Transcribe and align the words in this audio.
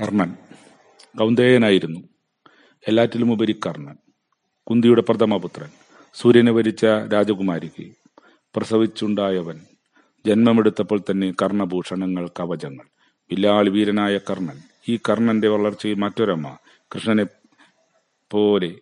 കർണൻ. 0.00 0.36
കൗന്ദേയനായിരുന്നു 1.18 2.00
എല്ലാറ്റിലും 2.88 3.32
ഉപരി 3.32 3.60
കർണൻ. 3.66 3.96
കുന്തിയുടെ 4.70 5.02
പ്രഥമപുത്രൻ 5.02 5.68
സൂര്യനെ 6.14 6.52
വരിച്ച 6.52 6.84
രാജകുമാരിക്ക് 6.84 7.92
പ്രസവിച്ചുണ്ടായവൻ. 8.56 9.60
ജന്മമെടുത്തപ്പോൾ 10.26 11.00
തന്നെ 11.10 11.34
കർണഭൂഷണങ്ങൾ 11.42 12.28
കവചങ്ങൾ. 12.28 12.84
വില്ലാളി 13.30 13.70
വീരനായ 13.70 14.18
കർണൻ. 14.18 14.60
ഈ 14.88 14.98
കർണന്റെ 15.08 15.48
വളർച്ചയിൽ 15.48 15.94
മറ്റൊരമ്മ 15.94 16.56
കൃഷ്ണനെ 16.94 17.26
പോലെ 18.30 18.74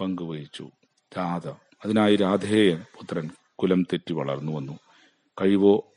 പങ്കുവഹിച്ചു. 0.00 0.70
രാധ. 1.18 1.48
അതിനായി 1.84 2.16
രാധേയ 2.16 2.74
പുത്രൻ 2.74 3.30
കുലം 3.54 3.82
തെറ്റി 3.82 4.12
വളർന്നു 4.12 4.52
വന്നു. 4.52 4.78
കഴിവോ 5.40 5.92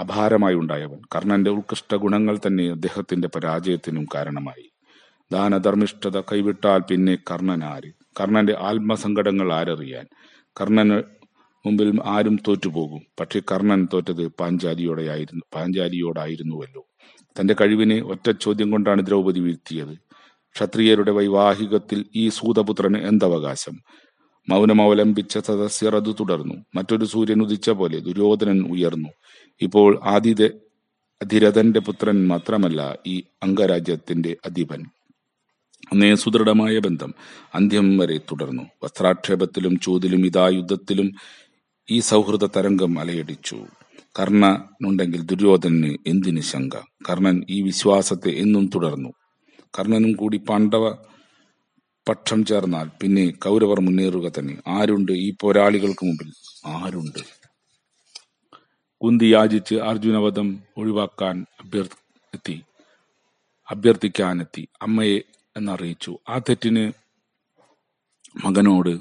അപാരമായി 0.00 0.54
ഉണ്ടായവൻ. 0.54 1.00
കർണന്റെ 1.14 1.50
ഉത്കൃഷ്ട 1.50 1.94
ഗുണങ്ങൾ 1.94 2.38
തന്നെ 2.38 2.70
അദ്ദേഹത്തിന്റെ 2.70 3.28
പരാജയത്തിനും 3.28 4.06
കാരണമായി. 4.14 4.70
ദാനധർമ്മിഷ്ഠത 5.32 6.20
കൈവിട്ടാൽ 6.20 6.78
പിന്നെ 6.78 7.18
കർണൻ 7.30 7.64
ആര് 7.64 7.90
കർണന്റെ 8.20 8.56
ആത്മസങ്കടങ്ങൾ 8.60 9.52
ആരറിയാൻ. 9.52 10.06
കർണന് 10.60 11.02
മുമ്പിൽ 11.66 12.00
ആരും 12.04 12.36
തോറ്റുപോകും. 12.48 13.02
പക്ഷെ 13.20 13.40
കർണൻ 13.52 13.88
തോറ്റത് 13.92 14.26
പാഞ്ചാലിയോടെയായിരുന്നു 14.26 15.44
പാഞ്ചാലിയോടായിരുന്നുവല്ലോ. 15.54 16.86
തന്റെ 17.40 17.54
കഴിവിനെ 17.60 18.02
ഒറ്റ 18.02 18.30
ചോദ്യം 18.30 18.70
കൊണ്ടാണ് 18.70 19.06
ദ്രൗപദി 19.06 19.40
വീഴ്ത്തിയത്. 19.40 19.94
ക്ഷത്രിയരുടെ 20.54 21.10
വൈവാഹികത്തിൽ 21.10 22.04
ഈ 22.16 22.28
സൂതപുത്രന് 22.28 22.98
എന്തവകാശം? 22.98 23.76
മൗനം 24.48 24.82
അവലംബിച്ച 24.82 25.38
സദസ്യർ 25.38 25.96
അത് 25.96 26.14
തുടർന്നു. 26.20 26.54
മറ്റൊരു 26.74 27.04
സൂര്യൻ 27.04 27.42
ഉദിച്ച 27.42 27.70
പോലെ 27.70 27.98
ദുര്യോധനൻ 27.98 28.60
ഉയർന്നു. 28.70 29.08
ഇപ്പോൾ 29.62 30.00
ആദിത 30.04 30.46
അധിരഥന്റെ 31.22 31.80
പുത്രൻ 31.80 32.28
മാത്രമല്ല 32.28 32.98
ഈ 33.06 33.22
അംഗരാജ്യത്തിന്റെ 33.42 34.36
അധിപൻ. 34.44 34.84
അന്നേ 35.92 36.14
സുദൃഢമായ 36.14 36.78
ബന്ധം 36.78 37.14
അന്ത്യം 37.54 37.98
വരെ 37.98 38.18
തുടർന്നു. 38.18 38.62
വസ്ത്രാക്ഷേപത്തിലും 38.82 39.78
ചൂതിലും 39.78 40.26
ഇതാ 40.26 40.48
യുദ്ധത്തിലും 40.48 41.12
ഈ 41.90 42.00
സൗഹൃദ 42.00 42.44
തരംഗം 42.44 42.98
അലയടിച്ചു. 42.98 43.66
കർണനുണ്ടെങ്കിൽ 44.20 45.22
ദുര്യോധനന് 45.22 45.94
എന്തിന് 46.06 46.40
ശങ്ക? 46.40 46.76
കർണൻ 47.10 47.44
ഈ 47.50 47.62
വിശ്വാസത്തെ 47.62 48.30
എന്നും 48.30 48.70
തുടർന്നു. 48.74 49.08
കർണനും 49.78 50.12
കൂടി 50.12 50.40
പാണ്ഡവ 50.48 50.94
പക്ഷം 52.08 52.44
ചേർന്നാൽ 52.44 52.90
പിന്നെ 53.02 53.30
കൗരവർ 53.30 53.80
മുന്നേറുക 53.80 54.32
തന്നെ. 54.38 54.56
ആരുണ്ട് 54.68 55.12
ഈ 55.12 55.34
പോരാളികൾക്ക് 55.40 56.06
മുമ്പിൽ? 56.06 56.32
ആരുണ്ട്? 56.66 57.43
കുന്തി 59.02 59.24
യാചിച്ച് 59.24 59.74
അർജുനവധം 59.74 60.62
ഒഴിവാക്കാൻ 60.76 61.46
അഭ്യർത്ഥി 61.64 62.62
അഭ്യർത്ഥിക്കാനെത്തി. 63.70 64.68
അമ്മയെ 64.82 65.18
എന്നറിയിച്ചു. 65.56 66.18
ആ 66.28 66.38
തെറ്റിന് 66.38 66.92
മകനോട് 68.44 69.00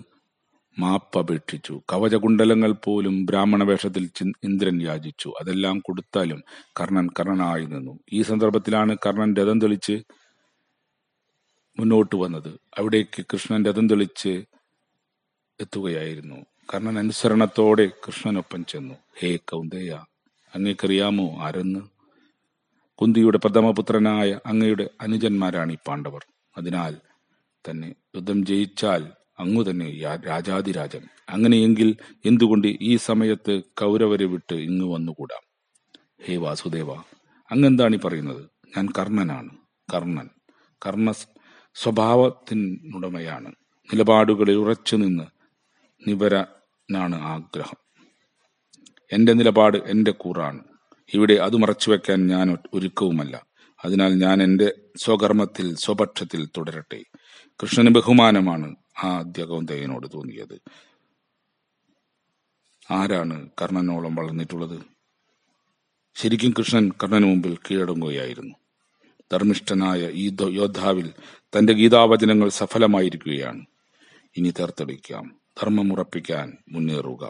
മാപ്പപേക്ഷിച്ചു 0.79 1.81
കവചകുണ്ടലങ്ങൾ 1.91 2.71
പോലും 2.71 3.25
ബ്രാഹ്മണ 3.25 3.63
വേഷത്തിൽ 3.63 4.09
ഇന്ദ്രൻ 4.43 4.81
യാചിച്ചു. 4.81 5.33
അതെല്ലാം 5.41 5.79
കൊടുത്താലും 5.79 6.43
കർണൻ 6.79 7.07
കർണനായി 7.19 7.65
നിന്നു. 7.65 7.99
ഈ 8.13 8.21
സന്ദർഭത്തിലാണ് 8.21 8.97
കർണൻ 9.05 9.35
രഥം 9.35 9.61
തെളിച്ച് 9.61 10.03
മുന്നോട്ട് 11.79 12.15
വന്നത്. 12.15 12.59
അവിടേക്ക് 12.77 13.25
കൃഷ്ണൻ 13.33 13.65
രഥം 13.65 13.89
തെളിച്ച് 13.89 14.45
എത്തുകയായിരുന്നു. 15.59 16.35
കർണൻ 16.69 16.97
അനുസരണത്തോടെ 16.97 17.85
കൃഷ്ണനൊപ്പം 18.05 18.65
ചെന്നു. 18.65 18.93
ഹേ 19.19 19.35
കൗന്ദേയ 19.35 19.91
അങ്ങേക്കറിയാമോ 20.55 21.37
ആരെന്ന്? 21.37 21.79
കുന്തിയുടെ 22.99 23.37
പ്രഥമപുത്രനായ 23.37 24.39
അങ്ങയുടെ 24.45 24.89
അനുജന്മാരാണ് 25.01 25.71
ഈ 25.71 25.77
പാണ്ഡവർ. 25.87 26.23
അതിനാൽ 26.57 26.93
തന്നെ 27.65 27.95
യുദ്ധം 28.15 28.45
ജയിച്ചാൽ 28.45 29.03
അങ്ങു 29.39 29.69
തന്നെ 29.69 29.87
രാജാതിരാജൻ 30.27 31.03
അങ്ങനെയെങ്കിൽ 31.29 31.95
എന്തുകൊണ്ട് 32.25 32.67
ഈ 32.81 32.95
സമയത്ത് 32.97 33.63
കൗരവരെ 33.81 34.25
വിട്ട് 34.25 34.55
ഇങ്ങ് 34.55 34.87
വന്നുകൂടാ? 34.93 35.37
ഹേ 36.25 36.35
വാസുദേവ 36.37 36.91
അങ്ങെന്താണ് 37.51 37.95
ഈ 37.95 37.99
പറയുന്നത്? 37.99 38.43
ഞാൻ 38.77 38.87
കർണനാണ്. 38.99 39.51
കർണൻ 39.93 40.29
കർണ 40.85 41.11
സ്വഭാവത്തിനുടമയാണ്. 41.75 43.51
നിലപാടുകളിൽ 43.89 44.55
ഉറച്ചു 44.55 44.95
നിന്ന് 44.95 45.27
നിവരനാണ് 46.91 47.21
ആഗ്രഹം. 47.21 47.77
എന്റെ 49.11 49.33
നിലപാട് 49.33 49.77
എന്റെ 49.77 50.11
കൂറാണ്. 50.11 50.63
ഇവിടെ 51.13 51.33
അത് 51.33 51.55
മറച്ചുവെക്കാൻ 51.55 52.27
ഞാൻ 52.27 52.57
ഒരുക്കവുമല്ല. 52.73 53.45
അതിനാൽ 53.85 54.13
ഞാൻ 54.13 54.43
എന്റെ 54.43 54.71
സ്വകർമ്മത്തിൽ 54.97 55.75
സ്വപക്ഷത്തിൽ 55.75 56.45
തുടരട്ടെ. 56.45 57.03
കൃഷ്ണന് 57.47 57.89
ബഹുമാനമാണ് 57.89 58.75
ആ 59.03 59.07
ആദ്യ 59.07 59.43
തോന്നിയത്. 60.07 60.61
ആരാണ് 62.91 63.49
കർണനോളം 63.61 64.15
വളർന്നിട്ടുള്ളത്? 64.15 64.81
ശരിക്കും 66.15 66.53
കൃഷ്ണൻ 66.57 66.91
കർണന് 67.03 67.25
മുമ്പിൽ 67.25 67.57
കീഴടങ്ങുകയായിരുന്നു. 67.57 68.55
ധർമ്മിഷ്ഠനായ 69.31 70.09
ഈ 70.13 70.35
യോദ്ധാവിൽ 70.49 71.13
തന്റെ 71.41 71.73
ഗീതാവചനങ്ങൾ 71.73 72.49
സഫലമായിരിക്കുകയാണ്. 72.49 73.65
ഇനി 74.37 74.53
തേർത്തെടുക്കാം. 74.59 75.42
ധർമ്മമുറപ്പിക്കാൻ 75.61 76.57
മുന്നേറുക. 76.69 77.23